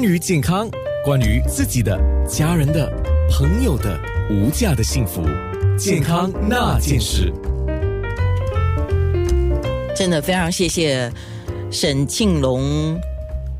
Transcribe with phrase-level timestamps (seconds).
[0.00, 0.70] 关于健康，
[1.04, 2.88] 关于自己的、家人的、
[3.32, 3.98] 朋友的
[4.30, 5.24] 无价的幸福，
[5.76, 7.32] 健康那件事。
[9.96, 11.12] 真的非常谢谢
[11.72, 12.96] 沈庆龙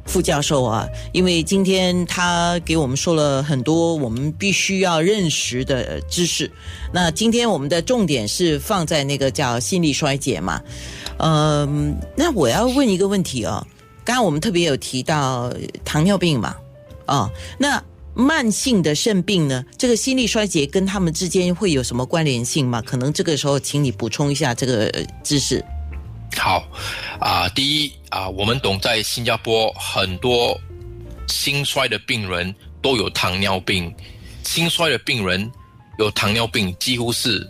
[0.06, 6.48] 副教授啊，因为今天他给我们说了很多我们必须要认识的知识。
[6.93, 10.62] 那今天我们的重点是放在那个叫心力衰竭嘛，
[11.16, 13.66] 嗯，那我要问一个问题哦。
[14.09, 15.52] 刚刚我们特别有提到
[15.84, 16.56] 糖尿病嘛，
[17.09, 17.84] 哦，那
[18.14, 19.62] 慢性的肾病呢？
[19.77, 22.80] 这个心力衰竭跟他们之间会有什么关联性吗？
[22.80, 24.91] 可能这个时候，请你补充一下这个
[25.23, 25.62] 知识。
[26.38, 26.66] 好，
[27.20, 30.59] 啊，第一啊，我们懂在新加坡很多
[31.27, 33.95] 心衰的病人都有糖尿病，
[34.42, 35.52] 心衰的病人
[35.98, 37.47] 有糖尿病几乎是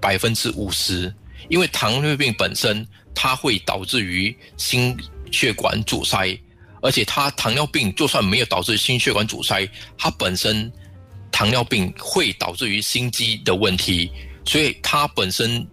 [0.00, 1.14] 百分之五十，
[1.48, 4.96] 因为糖尿病本身它会导致于心。
[5.32, 6.36] 血管阻塞，
[6.82, 9.64] 而且它糖尿病就算没有导致心血管阻塞，
[9.96, 10.68] 它本身
[11.30, 14.10] 糖尿病会导致于心肌的问题，
[14.44, 15.64] 所以它本身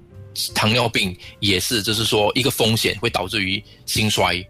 [0.53, 4.45] 糖尿病也是就是说一个风险会导致于心衰，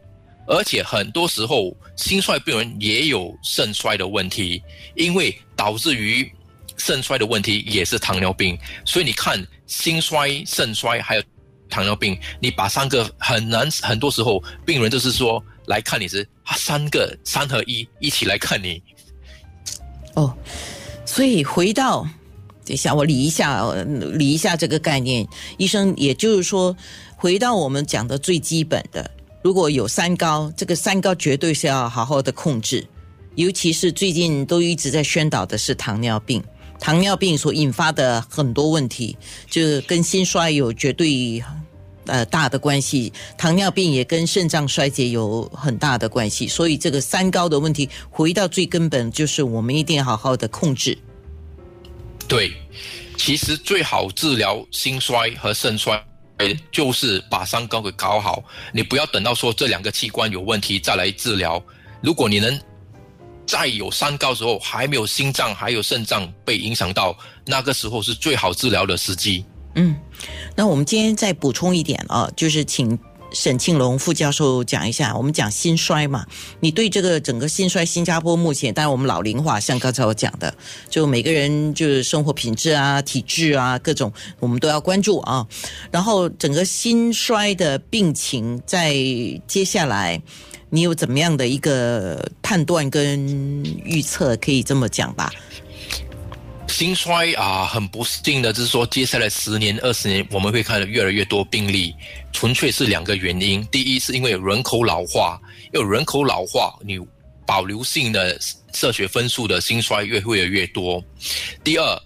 [0.46, 4.62] 而且很多时候心衰病人也有肾衰的问题，
[4.94, 6.30] 因为导致于
[6.78, 11.24] 肾衰的问题也是糖尿病，所以你看心衰、肾衰还有。
[11.70, 18.82] 糖尿病，你把三个很难，很多时候病人就是说来看你时，他三个三合一一起来看你。
[20.14, 20.34] 哦，
[21.06, 22.08] 所以回到
[22.64, 23.66] 等一下，我理一下，
[24.14, 25.28] 理一下这个概念。
[25.58, 26.74] 医生，也就是说，
[27.18, 29.12] 回到我们讲的最基本的，
[29.44, 32.88] 如果有三高，这个三高绝对是要好好的控制，
[33.36, 36.42] 尤其是最近都一直在宣导的是糖尿病。
[36.80, 39.18] 糖尿病所引发的很多问题，
[39.50, 41.44] 就是跟心衰有绝对
[42.06, 43.12] 呃大的关系。
[43.38, 46.48] 糖尿病也跟肾脏衰竭有很大的关系。
[46.48, 50.98] 所以这个三高的问题，回到最根本，就是我们一定要好好的控制。
[52.28, 52.54] 对，
[53.18, 56.02] 其实最好治疗心衰和肾衰，
[56.72, 58.44] 就是把三高给搞好。
[58.72, 61.62] 你不要等到说这两个器官有问题再来治疗。
[62.02, 62.60] 如果你能。
[63.48, 69.46] 再有三高时候，还没有心脏还有肾脏被影响到，那个时候是最好治疗的时机。
[69.76, 69.96] 嗯，
[70.54, 73.00] 那我们今天再补充一点啊，就是请
[73.32, 76.26] 沈庆龙副教授讲一下，我们讲心衰嘛，
[76.60, 80.54] 你对这个整个心衰，新加坡目前，当然我们老龄化，像刚才我讲的，
[80.90, 85.48] 就每个人就是生活品质啊、体质啊各种，我们都要关注啊。
[85.90, 88.94] 然后整个心衰的病情在
[89.48, 90.22] 接下来。
[90.70, 94.36] 你有怎么样的一个判断跟预测？
[94.38, 95.32] 可以这么讲吧。
[96.68, 101.96] 心衰啊，很不幸的，就是说，接下来十年、二十年，我们会看到越来越多病例。
[102.34, 105.40] 纯粹是两个原因：第一，是因为人口老化，
[105.74, 107.00] 因为人口老化，你
[107.46, 108.38] 保留性的
[108.74, 111.02] 射血分数的心衰越会越多；
[111.64, 112.02] 第二，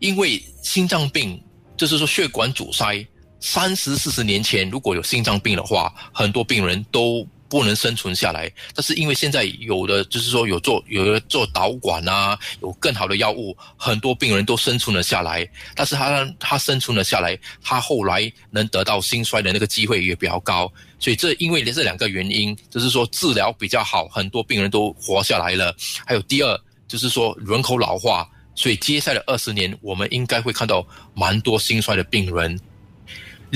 [0.00, 1.42] 因为心脏病，
[1.78, 3.04] 就是说血管阻塞，
[3.40, 7.26] 三十四十年前如果有心脏病的话，很多病人都。
[7.48, 15.48] 不能生存下来，但是因为现在有的就是说有做有的做导管啊，有更好的药物，很多病人都生存了下来。
[15.74, 20.70] 但是他他生存了下来，他后来能得到心衰的那个机会也比较高。
[20.98, 25.74] 所以这因为这两个原因，就是说治疗比较好，很多病人都活下来了。
[26.04, 32.58] 还有第二就是说人口老化，所以接下来二十年我们应该会看到蛮多心衰的病人。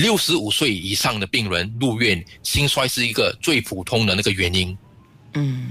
[0.01, 4.75] 六十五岁以上的病人入院，心衰是一个最普通的那个原因。
[5.35, 5.69] 嗯，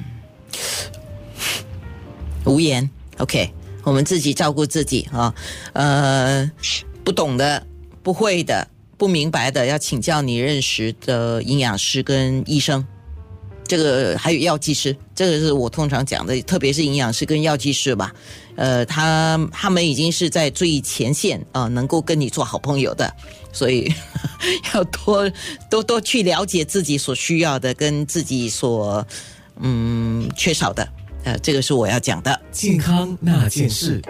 [2.44, 2.88] 无言。
[3.18, 3.52] OK，
[3.82, 5.34] 我们自己照顾自己啊。
[5.72, 6.50] 呃，
[7.04, 7.66] 不懂的、
[8.04, 12.86] 不会的、不明白的，要请教你认识的营养师跟医生。
[13.66, 18.10] 这个还有药剂师，这个是我通常讲的，特别是营养师跟药剂师吧。
[18.56, 23.14] 呃，他他们已经是在最前线啊，能够跟你做好朋友的，
[23.52, 23.92] 所以
[24.72, 25.30] 要多
[25.68, 29.06] 多多去了解自己所需要的跟自己所
[29.60, 30.88] 嗯缺少的。
[31.24, 34.00] 呃，这个是我要讲的健康那件事。